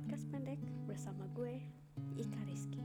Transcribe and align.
podcast 0.00 0.32
pendek 0.32 0.56
bersama 0.88 1.28
gue, 1.36 1.60
Ika 2.16 2.40
Rizky. 2.48 2.80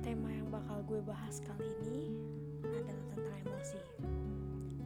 Tema 0.00 0.32
yang 0.32 0.48
bakal 0.48 0.80
gue 0.88 1.04
bahas 1.04 1.36
kali 1.44 1.68
ini 1.84 2.16
adalah 2.64 3.04
tentang 3.12 3.36
emosi. 3.44 3.82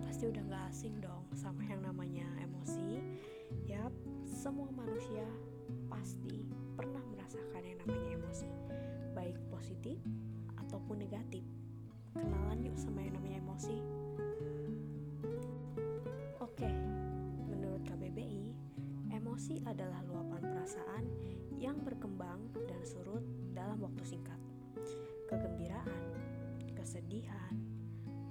Pasti 0.02 0.34
udah 0.34 0.42
gak 0.50 0.64
asing 0.74 0.98
dong 0.98 1.22
sama 1.38 1.62
yang 1.70 1.78
namanya 1.86 2.26
emosi. 2.42 2.98
Yap, 3.70 3.94
semua 4.26 4.66
manusia 4.74 5.22
pasti 5.86 6.50
pernah 6.74 7.06
merasakan 7.14 7.62
yang 7.62 7.78
namanya 7.86 8.18
emosi, 8.18 8.50
baik 9.20 9.36
positif 9.52 10.00
ataupun 10.56 11.04
negatif. 11.04 11.44
Kenalan 12.16 12.64
yuk 12.64 12.72
sama 12.80 13.04
yang 13.04 13.20
namanya 13.20 13.44
emosi. 13.44 13.76
Oke, 16.40 16.72
menurut 17.44 17.84
KBBI, 17.84 18.56
emosi 19.12 19.60
adalah 19.68 20.00
luapan 20.08 20.40
perasaan 20.40 21.04
yang 21.60 21.76
berkembang 21.84 22.48
dan 22.64 22.80
surut 22.80 23.20
dalam 23.52 23.76
waktu 23.84 24.08
singkat. 24.08 24.40
Kegembiraan, 25.28 26.04
kesedihan, 26.72 27.60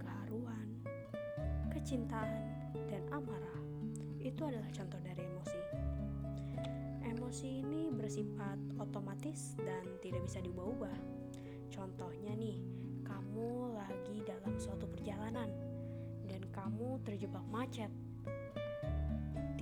keharuan, 0.02 0.74
kecintaan, 1.70 2.74
dan 2.90 3.06
amarah 3.14 3.62
itu 4.18 4.42
adalah 4.42 4.68
contoh 4.74 4.98
dari 5.06 5.22
emosi. 5.22 5.62
Emosi 7.06 7.62
bersifat 8.10 8.58
otomatis 8.82 9.54
dan 9.62 9.86
tidak 10.02 10.26
bisa 10.26 10.42
diubah-ubah. 10.42 10.98
Contohnya 11.70 12.34
nih, 12.34 12.58
kamu 13.06 13.78
lagi 13.78 14.26
dalam 14.26 14.58
suatu 14.58 14.90
perjalanan 14.90 15.46
dan 16.26 16.42
kamu 16.50 16.98
terjebak 17.06 17.46
macet. 17.54 17.94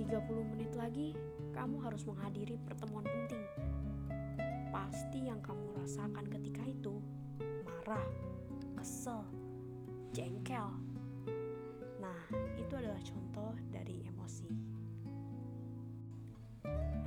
menit 0.48 0.72
lagi 0.80 1.12
kamu 1.52 1.76
harus 1.84 2.08
menghadiri 2.08 2.56
pertemuan 2.64 3.04
penting. 3.04 3.44
Pasti 4.72 5.28
yang 5.28 5.44
kamu 5.44 5.84
rasakan 5.84 6.24
ketika 6.32 6.64
itu 6.64 7.04
marah, 7.68 8.08
kesel, 8.80 9.28
jengkel. 10.16 10.72
Nah, 12.00 12.20
itu 12.56 12.72
adalah 12.72 13.04
contoh 13.04 13.52
dari 13.68 14.08
emosi. 14.08 14.57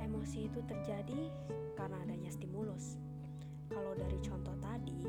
Emosi 0.02 0.50
itu 0.50 0.58
terjadi 0.66 1.30
karena 1.78 2.02
adanya 2.02 2.28
stimulus. 2.34 2.98
Kalau 3.70 3.94
dari 3.94 4.18
contoh 4.20 4.52
tadi, 4.58 5.00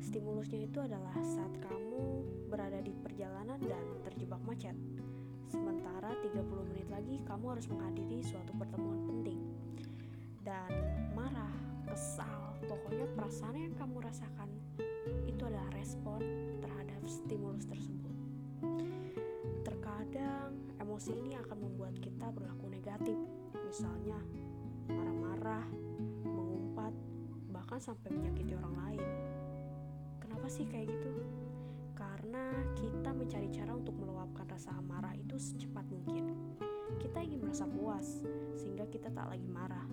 stimulusnya 0.00 0.64
itu 0.70 0.78
adalah 0.80 1.12
saat 1.20 1.52
kamu 1.60 2.24
berada 2.46 2.80
di 2.80 2.94
perjalanan 2.94 3.58
dan 3.60 3.84
terjebak 4.06 4.40
macet. 4.46 4.78
Sementara 5.50 6.14
30 6.22 6.70
menit 6.72 6.88
lagi 6.88 7.20
kamu 7.26 7.58
harus 7.58 7.66
menghadiri 7.68 8.22
suatu 8.22 8.54
pertemuan 8.56 9.02
penting. 9.04 9.40
Dan 10.46 10.70
marah, 11.12 11.52
kesal, 11.90 12.54
pokoknya 12.70 13.10
perasaan 13.18 13.58
yang 13.58 13.74
kamu 13.74 13.98
rasakan 13.98 14.50
itu 15.26 15.42
adalah 15.42 15.68
respon 15.74 16.22
terhadap 16.62 17.02
stimulus 17.04 17.66
tersebut. 17.66 18.14
Terkadang 19.66 20.54
emosi 20.78 21.12
ini 21.18 21.34
akan 21.36 21.58
membuat 21.66 21.98
kita 21.98 22.30
berlaku 22.30 22.70
negatif, 22.70 23.18
misalnya 23.76 24.16
marah-marah, 24.88 25.68
mengumpat, 26.24 26.96
bahkan 27.52 27.76
sampai 27.76 28.08
menyakiti 28.08 28.56
orang 28.56 28.72
lain. 28.72 29.04
Kenapa 30.16 30.48
sih 30.48 30.64
kayak 30.64 30.96
gitu? 30.96 31.12
Karena 31.92 32.56
kita 32.72 33.12
mencari 33.12 33.52
cara 33.52 33.76
untuk 33.76 33.92
meluapkan 34.00 34.48
rasa 34.48 34.72
amarah 34.80 35.12
itu 35.12 35.36
secepat 35.36 35.84
mungkin. 35.92 36.56
Kita 36.96 37.20
ingin 37.20 37.44
merasa 37.44 37.68
puas, 37.68 38.24
sehingga 38.56 38.88
kita 38.88 39.12
tak 39.12 39.28
lagi 39.28 39.44
marah. 39.44 39.84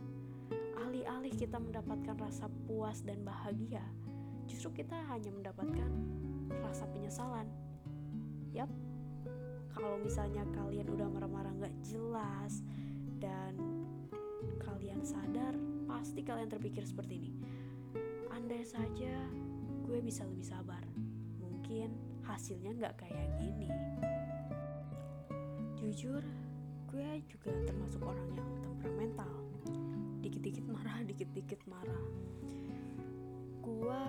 Alih-alih 0.87 1.35
kita 1.35 1.59
mendapatkan 1.59 2.15
rasa 2.15 2.47
puas 2.63 3.03
dan 3.03 3.19
bahagia, 3.27 3.83
justru 4.47 4.79
kita 4.79 4.95
hanya 5.11 5.35
mendapatkan 5.35 5.91
rasa 6.63 6.87
penyesalan. 6.87 7.51
Yap, 8.55 8.71
kalau 9.75 9.99
misalnya 9.99 10.47
kalian 10.55 10.87
udah 10.87 11.11
marah-marah 11.11 11.51
gak 11.59 11.75
jelas 11.83 12.63
dan 13.23 13.55
kalian 14.59 14.99
sadar, 14.99 15.55
pasti 15.87 16.19
kalian 16.27 16.51
terpikir 16.51 16.83
seperti 16.83 17.31
ini. 17.31 17.31
Andai 18.35 18.67
saja 18.67 19.15
gue 19.87 19.99
bisa 20.03 20.27
lebih 20.27 20.43
sabar, 20.43 20.83
mungkin 21.39 21.95
hasilnya 22.27 22.75
gak 22.83 23.07
kayak 23.07 23.31
gini. 23.39 23.71
Jujur, 25.79 26.19
gue 26.91 27.09
juga 27.31 27.51
termasuk 27.63 28.03
orang 28.03 28.27
yang 28.35 28.49
temperamental. 28.59 29.31
Dikit-dikit 30.19 30.67
marah, 30.67 30.99
dikit-dikit 31.09 31.63
marah. 31.71 32.05
Gue 33.63 34.03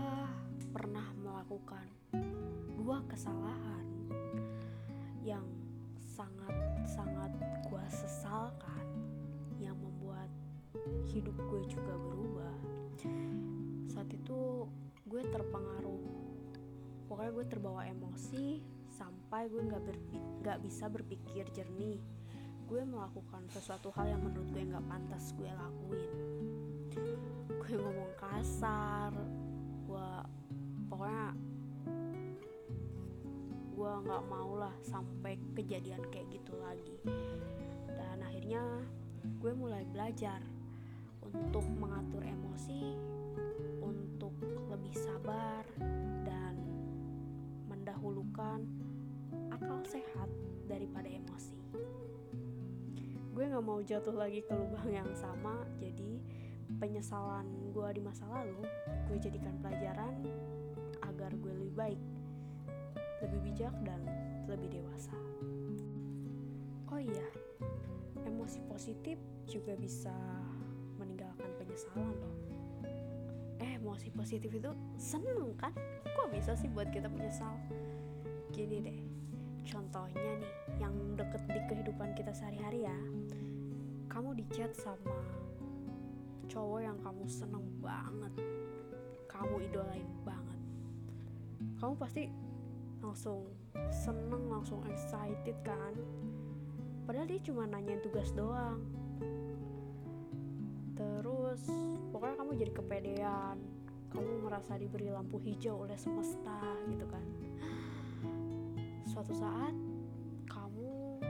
pernah 0.74 1.06
melakukan 1.22 1.86
dua 2.74 2.98
kesalahan 3.06 3.86
yang 5.22 5.46
sangat-sangat 6.02 7.30
gue 7.70 7.84
sesalkan 7.90 8.63
hidup 11.12 11.36
gue 11.48 11.62
juga 11.68 11.94
berubah. 11.96 12.56
Saat 13.88 14.10
itu 14.12 14.68
gue 15.08 15.22
terpengaruh. 15.28 16.04
Pokoknya 17.08 17.32
gue 17.36 17.46
terbawa 17.46 17.82
emosi 17.84 18.60
sampai 18.94 19.50
gue 19.50 19.62
nggak 19.62 19.82
nggak 20.44 20.58
bisa 20.64 20.88
berpikir 20.88 21.44
jernih. 21.52 22.00
Gue 22.64 22.80
melakukan 22.84 23.44
sesuatu 23.52 23.92
hal 23.92 24.16
yang 24.16 24.22
menurut 24.24 24.48
gue 24.52 24.64
nggak 24.64 24.86
pantas 24.88 25.32
gue 25.36 25.50
lakuin. 25.50 26.12
Gue 27.46 27.76
ngomong 27.80 28.12
kasar 28.20 29.12
gue 29.84 30.10
pokoknya 30.88 31.36
gue 33.74 33.92
nggak 34.06 34.24
mau 34.30 34.52
lah 34.56 34.74
sampai 34.80 35.36
kejadian 35.52 36.00
kayak 36.08 36.28
gitu 36.32 36.56
lagi. 36.56 36.96
Dan 37.88 38.24
akhirnya 38.24 38.64
gue 39.44 39.52
mulai 39.52 39.84
belajar 39.92 40.40
untuk 41.32 41.64
mengatur 41.80 42.20
emosi 42.20 42.96
untuk 43.80 44.36
lebih 44.68 44.92
sabar 44.92 45.64
dan 46.26 46.58
mendahulukan 47.70 48.66
akal 49.54 49.80
sehat 49.88 50.28
daripada 50.68 51.08
emosi 51.08 51.56
gue 53.34 53.44
nggak 53.50 53.64
mau 53.64 53.80
jatuh 53.82 54.14
lagi 54.14 54.44
ke 54.44 54.52
lubang 54.52 54.90
yang 54.92 55.10
sama 55.16 55.64
jadi 55.80 56.20
penyesalan 56.76 57.46
gue 57.72 57.88
di 57.94 58.02
masa 58.02 58.26
lalu 58.28 58.62
gue 59.10 59.18
jadikan 59.22 59.56
pelajaran 59.62 60.20
agar 61.02 61.30
gue 61.34 61.52
lebih 61.52 61.74
baik 61.74 62.00
lebih 63.24 63.40
bijak 63.40 63.72
dan 63.88 64.00
lebih 64.44 64.80
dewasa. 64.80 65.16
Oh 66.92 67.00
iya, 67.00 67.24
emosi 68.28 68.60
positif 68.68 69.16
juga 69.48 69.72
bisa 69.80 70.12
meninggalkan 71.44 71.50
penyesalan 71.60 72.16
loh. 72.16 72.36
Eh, 73.60 73.76
emosi 73.78 74.08
positif 74.16 74.50
itu 74.50 74.70
seneng 74.96 75.52
kan? 75.60 75.72
Kok 76.04 76.32
bisa 76.32 76.56
sih 76.56 76.68
buat 76.72 76.88
kita 76.90 77.06
menyesal? 77.12 77.54
Gini 78.50 78.80
deh, 78.80 78.98
contohnya 79.68 80.40
nih, 80.40 80.54
yang 80.80 80.94
deket 81.14 81.42
di 81.52 81.60
kehidupan 81.68 82.16
kita 82.16 82.32
sehari-hari 82.32 82.88
ya. 82.88 82.98
Kamu 84.08 84.34
dicat 84.38 84.72
sama 84.74 85.16
cowok 86.48 86.80
yang 86.80 86.98
kamu 87.00 87.24
seneng 87.26 87.66
banget, 87.80 88.34
kamu 89.28 89.54
idolain 89.70 90.08
banget. 90.22 90.60
Kamu 91.80 91.94
pasti 91.98 92.30
langsung 93.02 93.48
seneng 93.92 94.48
langsung 94.48 94.80
excited 94.88 95.52
kan 95.60 95.92
padahal 97.04 97.28
dia 97.28 97.36
cuma 97.44 97.68
nanyain 97.68 98.00
tugas 98.00 98.32
doang 98.32 98.80
terus 101.54 101.70
pokoknya 102.10 102.34
kamu 102.34 102.50
jadi 102.58 102.72
kepedean. 102.74 103.56
Kamu 104.10 104.42
merasa 104.42 104.74
diberi 104.74 105.06
lampu 105.06 105.38
hijau 105.38 105.86
oleh 105.86 105.94
semesta 105.94 106.58
gitu 106.90 107.06
kan. 107.06 107.22
Suatu 109.06 109.30
saat 109.38 109.70
kamu 110.50 111.22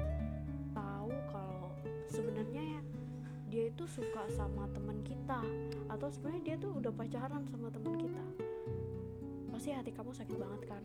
tahu 0.72 1.12
kalau 1.28 1.68
sebenarnya 2.08 2.80
ya 2.80 2.80
dia 3.52 3.64
itu 3.68 3.84
suka 3.84 4.24
sama 4.32 4.64
teman 4.72 5.04
kita 5.04 5.44
atau 5.92 6.08
sebenarnya 6.08 6.42
dia 6.48 6.56
tuh 6.56 6.72
udah 6.72 6.92
pacaran 6.96 7.44
sama 7.44 7.68
teman 7.68 7.92
kita. 8.00 8.24
Pasti 9.52 9.76
hati 9.76 9.92
kamu 9.92 10.16
sakit 10.16 10.40
banget 10.40 10.72
kan? 10.72 10.80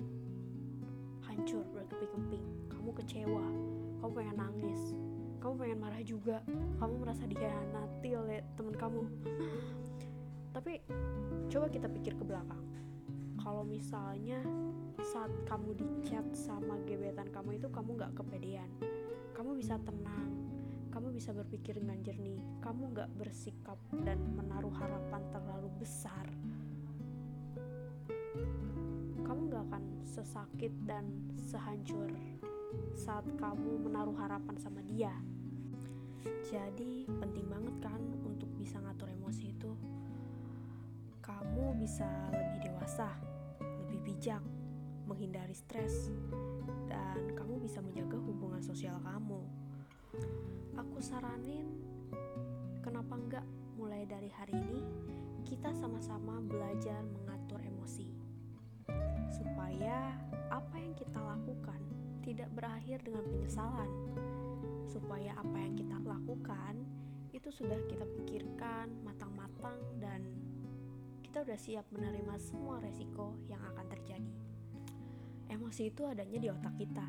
Hancur 1.24 1.63
berkeping-keping. 1.71 2.44
Kamu 2.75 2.92
kecewa. 2.92 3.47
Kamu 4.03 4.12
pengen 4.12 4.35
nangis 4.35 4.92
kamu 5.39 5.53
pengen 5.56 5.80
marah 5.80 6.03
juga. 6.03 6.44
Kamu 6.80 6.94
merasa 7.00 7.24
dikhianati 7.24 8.09
oleh 8.15 8.44
teman 8.59 8.75
kamu. 8.75 9.03
Tapi 10.51 10.83
coba 11.47 11.68
kita 11.71 11.88
pikir 11.88 12.13
ke 12.19 12.24
belakang. 12.27 12.63
Kalau 13.39 13.63
misalnya 13.63 14.44
saat 15.00 15.31
kamu 15.47 15.80
di 15.80 15.88
chat 16.03 16.27
sama 16.36 16.75
gebetan 16.83 17.31
kamu 17.31 17.56
itu 17.56 17.71
kamu 17.71 17.95
nggak 17.95 18.13
kepedean. 18.19 18.68
Kamu 19.31 19.56
bisa 19.56 19.80
tenang. 19.80 20.27
Kamu 20.91 21.15
bisa 21.15 21.31
berpikir 21.31 21.80
dengan 21.80 22.03
jernih. 22.03 22.44
Kamu 22.59 22.92
nggak 22.92 23.09
bersikap 23.15 23.80
dan 24.03 24.19
menaruh 24.35 24.74
harapan 24.75 25.24
terlalu 25.31 25.71
besar. 25.80 26.27
Kamu 29.24 29.39
nggak 29.47 29.63
akan 29.71 29.83
sesakit 30.03 30.74
dan 30.83 31.07
sehancur 31.39 32.12
saat 32.94 33.25
kamu 33.38 33.88
menaruh 33.89 34.16
harapan 34.18 34.56
sama 34.60 34.81
dia. 34.86 35.13
Jadi 36.50 37.07
penting 37.07 37.48
banget 37.48 37.75
kan 37.81 38.01
untuk 38.25 38.50
bisa 38.57 38.77
ngatur 38.81 39.10
emosi 39.10 39.54
itu? 39.54 39.71
Kamu 41.24 41.77
bisa 41.77 42.07
lebih 42.33 42.69
dewasa 42.69 43.10
lebih 43.89 44.00
bijak 44.06 44.44
menghindari 45.10 45.57
stres 45.57 46.13
dan 46.86 47.33
kamu 47.33 47.57
bisa 47.57 47.81
menjaga 47.81 48.21
hubungan 48.21 48.62
sosial 48.62 49.01
kamu. 49.01 49.42
Aku 50.77 51.01
saranin 51.01 51.66
kenapa 52.86 53.18
enggak 53.18 53.45
mulai 53.81 54.06
dari 54.06 54.30
hari 54.30 54.54
ini 54.54 54.86
kita 55.42 55.74
sama-sama 55.74 56.38
belajar 56.45 57.01
mengatur 57.01 57.57
emosi. 57.66 58.13
Supaya 59.33 60.13
apa 60.54 60.75
yang 60.77 60.94
kita 60.94 61.18
lakukan 61.18 61.88
tidak 62.24 62.50
berakhir 62.56 63.00
dengan 63.04 63.24
penyesalan 63.27 63.92
supaya 64.89 65.38
apa 65.38 65.57
yang 65.57 65.74
kita 65.77 65.98
lakukan 66.01 66.81
itu 67.30 67.50
sudah 67.54 67.77
kita 67.86 68.06
pikirkan 68.19 68.89
matang-matang 69.06 69.77
dan 70.01 70.25
kita 71.21 71.45
udah 71.45 71.60
siap 71.62 71.86
menerima 71.94 72.36
semua 72.42 72.81
resiko 72.81 73.38
yang 73.45 73.62
akan 73.62 73.86
terjadi. 73.86 74.33
Emosi 75.50 75.94
itu 75.94 76.01
adanya 76.10 76.38
di 76.42 76.48
otak 76.50 76.74
kita. 76.77 77.07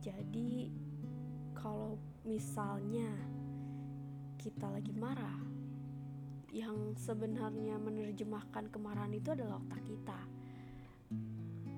Jadi 0.00 0.72
kalau 1.52 2.00
misalnya 2.24 3.12
kita 4.40 4.68
lagi 4.72 4.96
marah, 4.96 5.46
yang 6.56 6.96
sebenarnya 6.96 7.76
menerjemahkan 7.76 8.72
kemarahan 8.72 9.12
itu 9.12 9.36
adalah 9.36 9.60
otak 9.60 9.84
kita. 9.84 10.16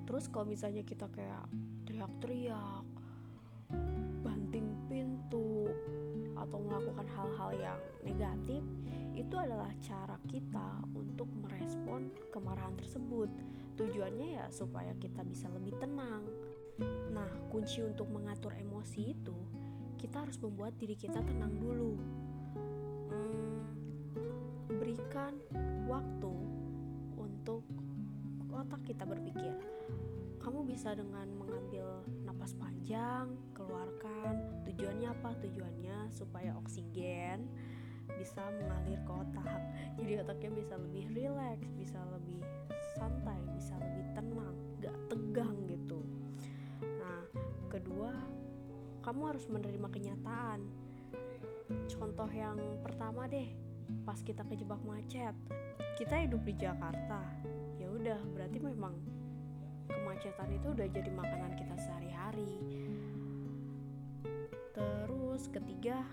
Terus 0.06 0.30
kalau 0.30 0.46
misalnya 0.46 0.86
kita 0.86 1.10
kayak 1.10 1.50
teriak-teriak, 1.98 2.86
banting 4.22 4.70
pintu 4.86 5.66
atau 6.38 6.62
melakukan 6.62 7.10
hal-hal 7.10 7.50
yang 7.58 7.80
negatif 8.06 8.62
itu 9.18 9.34
adalah 9.34 9.66
cara 9.82 10.14
kita 10.30 10.78
untuk 10.94 11.26
merespon 11.42 12.14
kemarahan 12.30 12.78
tersebut. 12.78 13.26
Tujuannya 13.74 14.38
ya 14.38 14.46
supaya 14.54 14.94
kita 14.94 15.26
bisa 15.26 15.50
lebih 15.50 15.74
tenang. 15.82 16.22
Nah 17.10 17.26
kunci 17.50 17.82
untuk 17.82 18.06
mengatur 18.14 18.54
emosi 18.54 19.18
itu 19.18 19.34
kita 19.98 20.22
harus 20.22 20.38
membuat 20.38 20.78
diri 20.78 20.94
kita 20.94 21.18
tenang 21.18 21.58
dulu. 21.58 21.98
Hmm, 23.10 23.66
berikan 24.70 25.34
waktu 25.90 26.34
untuk 27.18 27.66
otak 28.54 28.86
kita 28.86 29.02
berpikir 29.02 29.50
kamu 30.38 30.64
bisa 30.64 30.94
dengan 30.94 31.26
mengambil 31.34 32.06
napas 32.22 32.54
panjang, 32.54 33.34
keluarkan. 33.52 34.62
Tujuannya 34.64 35.08
apa? 35.10 35.34
Tujuannya 35.42 36.10
supaya 36.14 36.54
oksigen 36.58 37.50
bisa 38.16 38.40
mengalir 38.62 38.98
ke 39.04 39.12
otak. 39.12 39.60
Jadi 40.00 40.12
otaknya 40.24 40.50
bisa 40.56 40.74
lebih 40.80 41.04
rileks, 41.12 41.68
bisa 41.76 42.00
lebih 42.08 42.40
santai, 42.96 43.38
bisa 43.52 43.76
lebih 43.76 44.06
tenang, 44.16 44.56
gak 44.80 44.96
tegang 45.12 45.54
gitu. 45.68 46.00
Nah, 46.80 47.22
kedua, 47.68 48.14
kamu 49.04 49.20
harus 49.34 49.44
menerima 49.50 49.88
kenyataan. 49.92 50.60
Contoh 51.92 52.30
yang 52.32 52.56
pertama 52.80 53.28
deh, 53.28 53.52
pas 54.08 54.16
kita 54.24 54.40
kejebak 54.48 54.80
macet, 54.88 55.36
kita 56.00 56.24
hidup 56.24 56.40
di 56.46 56.54
Jakarta. 56.56 57.20
Ya 57.76 57.92
udah, 57.92 58.20
berarti 58.32 58.58
memang 58.58 59.17
kemacetan 59.88 60.48
itu 60.52 60.66
udah 60.70 60.86
jadi 60.88 61.10
makanan 61.10 61.52
kita 61.56 61.74
sehari-hari. 61.80 62.52
Terus 64.76 65.48
ketiga 65.50 66.04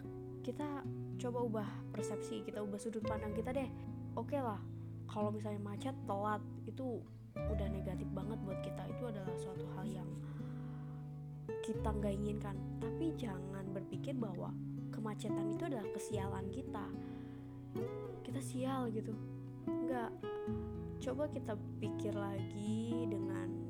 kita 0.41 0.85
coba 1.17 1.39
ubah 1.41 1.69
persepsi 1.89 2.45
kita 2.45 2.61
ubah 2.61 2.77
sudut 2.77 3.03
pandang 3.05 3.33
kita 3.33 3.53
deh. 3.53 3.69
Oke 4.15 4.35
okay 4.35 4.41
lah 4.41 4.61
kalau 5.09 5.29
misalnya 5.31 5.61
macet 5.61 5.95
telat 6.05 6.41
itu 6.65 7.01
udah 7.35 7.67
negatif 7.69 8.07
banget 8.15 8.39
buat 8.43 8.59
kita. 8.63 8.83
Itu 8.89 9.03
adalah 9.09 9.35
suatu 9.37 9.65
hal 9.77 9.85
yang 9.89 10.09
kita 11.65 11.89
nggak 11.89 12.13
inginkan. 12.13 12.55
Tapi 12.79 13.13
jangan 13.17 13.65
berpikir 13.73 14.15
bahwa 14.17 14.53
kemacetan 14.93 15.53
itu 15.53 15.63
adalah 15.67 15.87
kesialan 15.93 16.47
kita. 16.53 16.85
Kita 18.23 18.41
sial 18.41 18.89
gitu. 18.93 19.13
Nggak. 19.67 20.11
Coba 21.01 21.29
kita 21.29 21.53
pikir 21.81 22.15
lagi 22.15 23.05
dengan 23.05 23.64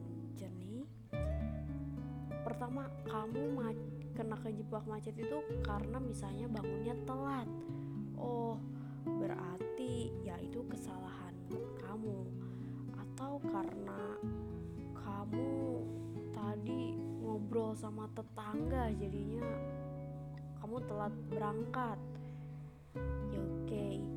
pertama 2.56 2.88
kamu 3.04 3.60
kena 4.16 4.40
kejebak 4.40 4.88
macet 4.88 5.12
itu 5.20 5.44
karena 5.60 6.00
misalnya 6.00 6.48
bangunnya 6.48 6.96
telat. 7.04 7.44
Oh 8.16 8.56
berarti 9.04 10.16
ya 10.24 10.40
itu 10.40 10.64
kesalahan 10.72 11.36
kamu. 11.84 12.24
Atau 12.96 13.44
karena 13.44 14.16
kamu 14.96 15.84
tadi 16.32 16.96
ngobrol 17.20 17.76
sama 17.76 18.08
tetangga 18.16 18.88
jadinya 18.96 19.44
kamu 20.64 20.80
telat 20.88 21.12
berangkat. 21.28 22.00
Ya 23.36 23.44
oke. 23.44 23.68
okay. 23.68 24.15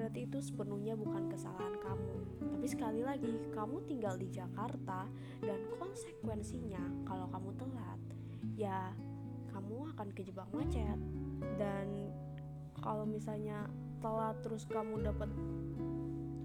Berarti 0.00 0.24
itu 0.24 0.40
sepenuhnya 0.40 0.96
bukan 0.96 1.28
kesalahan 1.28 1.76
kamu. 1.76 2.16
Tapi 2.40 2.66
sekali 2.72 3.04
lagi 3.04 3.36
kamu 3.52 3.84
tinggal 3.84 4.16
di 4.16 4.32
Jakarta 4.32 5.04
dan 5.44 5.60
konsekuensinya 5.76 7.04
kalau 7.04 7.28
kamu 7.28 7.52
telat 7.60 8.00
ya 8.56 8.96
kamu 9.52 9.92
akan 9.92 10.08
kejebak 10.16 10.48
macet. 10.56 10.96
Dan 11.60 12.16
kalau 12.80 13.04
misalnya 13.04 13.68
telat 14.00 14.40
terus 14.40 14.64
kamu 14.64 15.04
dapat 15.04 15.28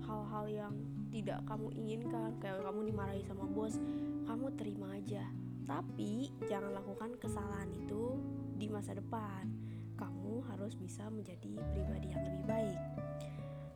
hal-hal 0.03 0.45
yang 0.51 0.75
tidak 1.07 1.39
kamu 1.47 1.71
inginkan 1.79 2.35
kayak 2.43 2.59
kamu 2.59 2.91
dimarahi 2.91 3.23
sama 3.23 3.47
bos 3.47 3.79
kamu 4.27 4.51
terima 4.59 4.99
aja. 4.99 5.23
Tapi 5.63 6.27
jangan 6.51 6.75
lakukan 6.75 7.15
kesalahan 7.23 7.71
itu 7.71 8.19
di 8.59 8.67
masa 8.67 8.91
depan. 8.91 9.47
Kamu 9.95 10.43
harus 10.51 10.75
bisa 10.75 11.07
menjadi 11.07 11.55
pribadi 11.71 12.11
yang 12.11 12.19
lebih 12.27 12.43
baik 12.43 12.79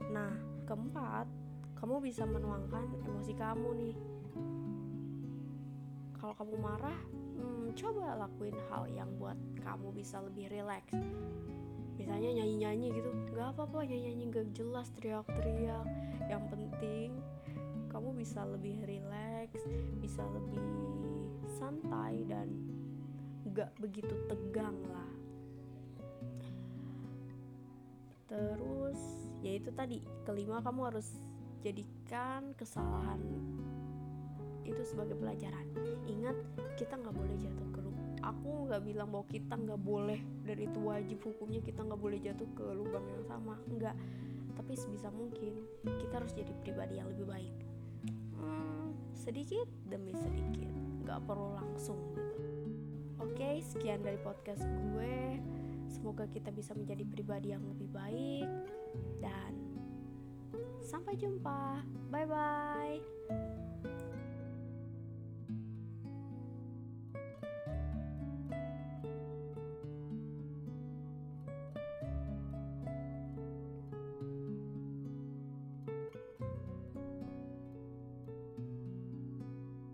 nah 0.09 0.33
keempat 0.65 1.29
kamu 1.79 2.03
bisa 2.03 2.27
menuangkan 2.27 2.91
emosi 3.07 3.33
kamu 3.39 3.69
nih. 3.79 3.95
Kalau 6.19 6.35
kamu 6.35 6.55
marah 6.59 6.99
hmm, 7.39 7.71
coba 7.79 8.19
lakuin 8.19 8.57
hal 8.67 8.83
yang 8.91 9.07
buat 9.15 9.39
kamu 9.63 9.95
bisa 9.95 10.19
lebih 10.19 10.51
rileks 10.51 10.91
misalnya 11.95 12.43
nyanyi-nyanyi 12.43 12.99
gitu. 12.99 13.09
Nggak 13.31 13.55
apa-apa 13.55 13.87
nyanyi-nyanyi 13.87 14.25
gak 14.27 14.47
jelas 14.51 14.91
teriak-teriak. 14.99 15.87
Yang 16.27 16.43
penting 16.51 17.09
kamu 17.87 18.09
bisa 18.11 18.43
lebih 18.43 18.75
rileks 18.83 19.63
bisa 20.03 20.21
lebih 20.35 20.59
santai 21.59 22.27
dan 22.27 22.51
gak 23.55 23.71
begitu 23.79 24.13
tegang 24.27 24.75
lah. 24.91 25.11
Terus 28.27 29.28
yaitu 29.39 29.71
tadi 29.71 30.03
kelima 30.27 30.59
kamu 30.59 30.91
harus 30.91 31.07
jadikan 31.63 32.55
kesalahan 32.55 33.19
itu 34.67 34.81
sebagai 34.85 35.17
pelajaran. 35.17 35.65
Ingat 36.05 36.37
kita 36.77 36.95
nggak 36.99 37.15
boleh 37.15 37.35
jatuh 37.41 37.67
ke 37.73 37.79
lubang. 37.81 38.09
Aku 38.21 38.69
nggak 38.69 38.81
bilang 38.85 39.09
bahwa 39.09 39.25
kita 39.25 39.53
nggak 39.57 39.81
boleh 39.81 40.21
dan 40.45 40.57
itu 40.61 40.79
wajib 40.83 41.19
hukumnya 41.25 41.61
kita 41.65 41.81
nggak 41.81 41.99
boleh 41.99 42.19
jatuh 42.21 42.49
ke 42.53 42.65
lubang 42.77 43.05
yang 43.09 43.23
sama. 43.25 43.57
Enggak 43.67 43.95
tapi 44.59 44.75
sebisa 44.75 45.07
mungkin 45.07 45.55
kita 45.87 46.19
harus 46.19 46.35
jadi 46.35 46.51
pribadi 46.59 46.99
yang 46.99 47.07
lebih 47.15 47.25
baik. 47.31 47.55
Hmm, 48.35 48.91
sedikit 49.15 49.65
demi 49.87 50.11
sedikit. 50.13 50.71
Nggak 51.07 51.19
perlu 51.25 51.55
langsung 51.55 51.99
gitu. 52.13 52.35
Oke 53.19 53.63
sekian 53.63 54.03
dari 54.03 54.19
podcast 54.21 54.61
gue. 54.63 55.39
Semoga 55.89 56.29
kita 56.29 56.53
bisa 56.53 56.77
menjadi 56.77 57.01
pribadi 57.01 57.49
yang 57.49 57.65
lebih 57.65 57.89
baik 57.89 58.45
dan 59.21 59.53
Sampai 60.89 61.13
jumpa. 61.21 61.85
Bye 62.09 62.25
bye. 62.25 62.97